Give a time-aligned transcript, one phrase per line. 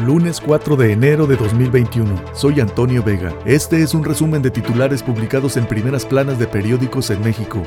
[0.00, 2.22] lunes 4 de enero de 2021.
[2.34, 3.34] Soy Antonio Vega.
[3.44, 7.62] Este es un resumen de titulares publicados en primeras planas de periódicos en México.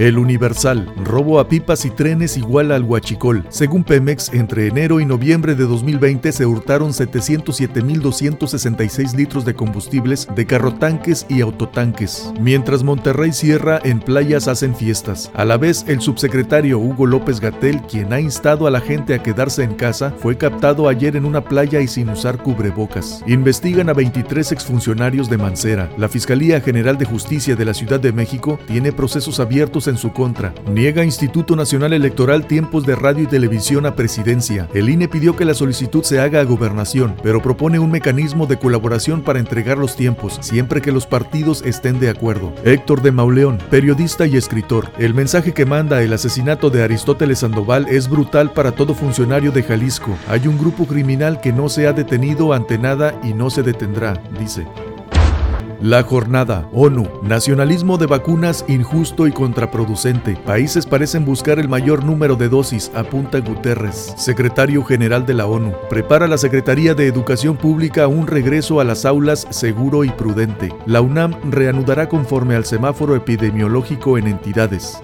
[0.00, 3.44] El Universal, robo a pipas y trenes igual al huachicol.
[3.50, 10.46] Según Pemex, entre enero y noviembre de 2020 se hurtaron 707.266 litros de combustibles de
[10.46, 12.32] carrotanques y autotanques.
[12.40, 15.30] Mientras Monterrey cierra, en playas hacen fiestas.
[15.34, 19.22] A la vez, el subsecretario Hugo López Gatel, quien ha instado a la gente a
[19.22, 23.22] quedarse en casa, fue captado ayer en una playa y sin usar cubrebocas.
[23.26, 25.90] Investigan a 23 exfuncionarios de Mancera.
[25.98, 30.12] La Fiscalía General de Justicia de la Ciudad de México tiene procesos abiertos en su
[30.12, 30.54] contra.
[30.70, 34.68] Niega Instituto Nacional Electoral tiempos de radio y televisión a presidencia.
[34.72, 38.58] El INE pidió que la solicitud se haga a gobernación, pero propone un mecanismo de
[38.58, 42.54] colaboración para entregar los tiempos, siempre que los partidos estén de acuerdo.
[42.64, 44.90] Héctor de Mauleón, periodista y escritor.
[44.98, 49.62] El mensaje que manda el asesinato de Aristóteles Sandoval es brutal para todo funcionario de
[49.62, 50.16] Jalisco.
[50.28, 54.22] Hay un grupo criminal que no se ha detenido ante nada y no se detendrá,
[54.38, 54.66] dice.
[55.82, 60.36] La jornada, ONU, nacionalismo de vacunas injusto y contraproducente.
[60.44, 65.72] Países parecen buscar el mayor número de dosis, apunta Guterres, secretario general de la ONU.
[65.88, 70.68] Prepara la Secretaría de Educación Pública un regreso a las aulas seguro y prudente.
[70.84, 75.00] La UNAM reanudará conforme al semáforo epidemiológico en entidades.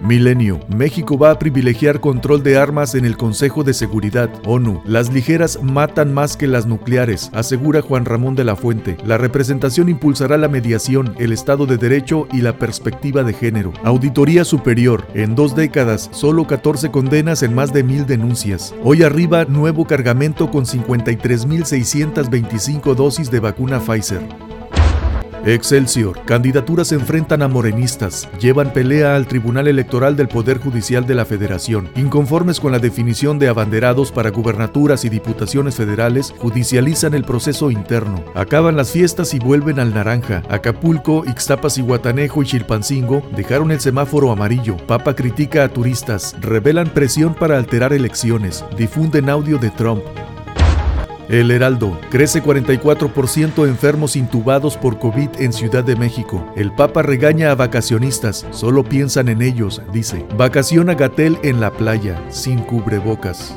[0.00, 0.60] Milenio.
[0.68, 4.30] México va a privilegiar control de armas en el Consejo de Seguridad.
[4.44, 4.82] ONU.
[4.84, 8.96] Las ligeras matan más que las nucleares, asegura Juan Ramón de la Fuente.
[9.04, 13.72] La representación impulsará la mediación, el Estado de Derecho y la perspectiva de género.
[13.84, 15.06] Auditoría Superior.
[15.14, 18.74] En dos décadas, solo 14 condenas en más de mil denuncias.
[18.82, 24.45] Hoy arriba, nuevo cargamento con 53.625 dosis de vacuna Pfizer.
[25.46, 26.24] Excelsior.
[26.24, 28.28] Candidaturas enfrentan a morenistas.
[28.40, 31.88] Llevan pelea al Tribunal Electoral del Poder Judicial de la Federación.
[31.94, 38.24] Inconformes con la definición de abanderados para gubernaturas y diputaciones federales, judicializan el proceso interno.
[38.34, 40.42] Acaban las fiestas y vuelven al naranja.
[40.48, 44.76] Acapulco, Ixtapas y Guatanejo y Chilpancingo dejaron el semáforo amarillo.
[44.88, 46.34] Papa critica a turistas.
[46.40, 48.64] Revelan presión para alterar elecciones.
[48.76, 50.02] Difunden audio de Trump.
[51.28, 51.98] El Heraldo.
[52.10, 56.44] Crece 44% enfermos intubados por COVID en Ciudad de México.
[56.56, 58.46] El Papa regaña a vacacionistas.
[58.50, 60.24] Solo piensan en ellos, dice.
[60.36, 63.56] Vacaciona Gatel en la playa, sin cubrebocas.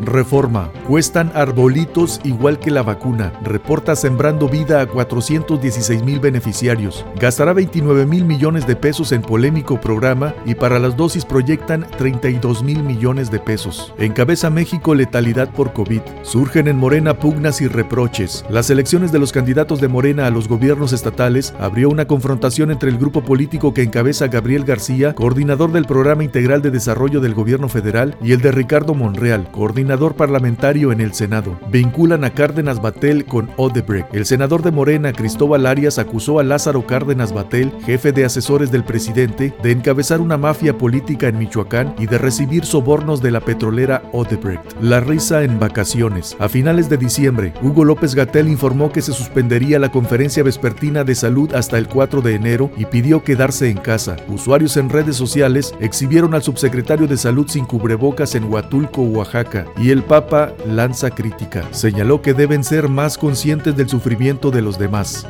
[0.00, 0.70] Reforma.
[0.86, 3.32] Cuestan arbolitos igual que la vacuna.
[3.42, 7.04] Reporta sembrando vida a 416 mil beneficiarios.
[7.20, 12.62] Gastará 29 mil millones de pesos en polémico programa y para las dosis proyectan 32
[12.62, 13.94] mil millones de pesos.
[13.98, 16.00] Encabeza México letalidad por COVID.
[16.22, 18.44] Surgen en Morena pugnas y reproches.
[18.48, 22.90] Las elecciones de los candidatos de Morena a los gobiernos estatales abrió una confrontación entre
[22.90, 27.68] el grupo político que encabeza Gabriel García, coordinador del Programa Integral de Desarrollo del Gobierno
[27.68, 29.83] Federal, y el de Ricardo Monreal, coordinador
[30.16, 31.58] parlamentario en el Senado.
[31.70, 34.14] Vinculan a Cárdenas Batel con Odebrecht.
[34.14, 38.84] El senador de Morena, Cristóbal Arias, acusó a Lázaro Cárdenas Batel, jefe de asesores del
[38.84, 44.02] presidente, de encabezar una mafia política en Michoacán y de recibir sobornos de la petrolera
[44.12, 44.64] Odebrecht.
[44.80, 46.36] La risa en vacaciones.
[46.38, 51.14] A finales de diciembre, Hugo López Gatel informó que se suspendería la conferencia vespertina de
[51.14, 54.16] salud hasta el 4 de enero y pidió quedarse en casa.
[54.28, 59.90] Usuarios en redes sociales exhibieron al subsecretario de salud sin cubrebocas en Huatulco, Oaxaca, y
[59.90, 61.66] el Papa lanza crítica.
[61.72, 65.26] Señaló que deben ser más conscientes del sufrimiento de los demás.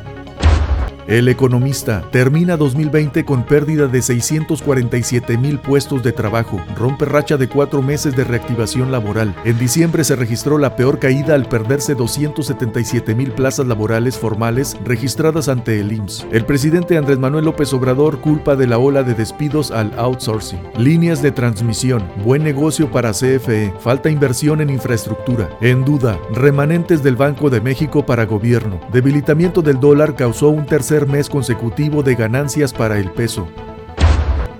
[1.07, 7.47] El economista termina 2020 con pérdida de 647 mil puestos de trabajo, rompe racha de
[7.47, 9.35] cuatro meses de reactivación laboral.
[9.45, 15.47] En diciembre se registró la peor caída al perderse 277 mil plazas laborales formales registradas
[15.47, 16.25] ante el IMSS.
[16.31, 20.59] El presidente Andrés Manuel López Obrador culpa de la ola de despidos al outsourcing.
[20.75, 25.51] Líneas de transmisión, buen negocio para CFE, falta inversión en infraestructura.
[25.61, 28.79] En duda, remanentes del Banco de México para gobierno.
[28.91, 30.65] Debilitamiento del dólar causó un
[31.03, 33.49] mes consecutivo de ganancias para el peso.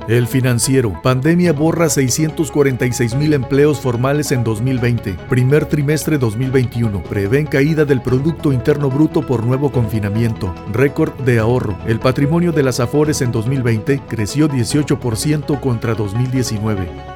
[0.08, 0.94] El financiero.
[1.02, 5.14] Pandemia borra 646 mil empleos formales en 2020.
[5.30, 7.02] Primer trimestre 2021.
[7.04, 10.54] Prevén caída del Producto Interno Bruto por nuevo confinamiento.
[10.72, 11.76] Récord de ahorro.
[11.88, 17.15] El patrimonio de las Afores en 2020 creció 18% contra 2019.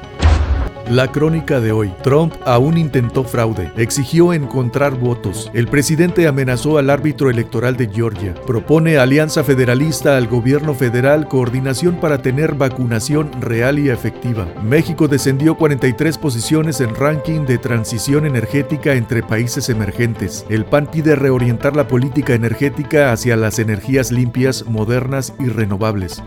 [0.90, 1.92] La crónica de hoy.
[2.02, 3.70] Trump aún intentó fraude.
[3.76, 5.48] Exigió encontrar votos.
[5.54, 8.34] El presidente amenazó al árbitro electoral de Georgia.
[8.44, 14.48] Propone alianza federalista al gobierno federal, coordinación para tener vacunación real y efectiva.
[14.64, 20.44] México descendió 43 posiciones en ranking de transición energética entre países emergentes.
[20.48, 26.20] El PAN pide reorientar la política energética hacia las energías limpias, modernas y renovables.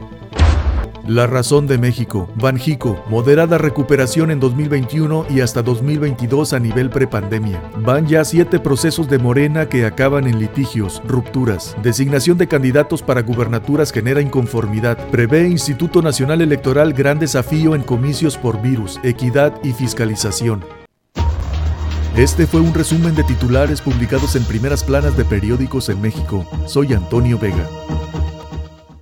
[1.06, 7.62] La razón de México, Banjico, moderada recuperación en 2021 y hasta 2022 a nivel prepandemia.
[7.80, 11.76] Van ya siete procesos de Morena que acaban en litigios, rupturas.
[11.84, 15.10] Designación de candidatos para gubernaturas genera inconformidad.
[15.10, 20.64] Prevé Instituto Nacional Electoral gran desafío en comicios por virus, equidad y fiscalización.
[22.16, 26.46] Este fue un resumen de titulares publicados en primeras planas de periódicos en México.
[26.66, 27.68] Soy Antonio Vega.